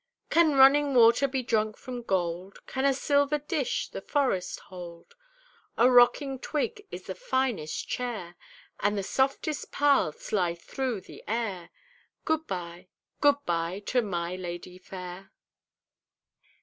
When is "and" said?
8.79-8.97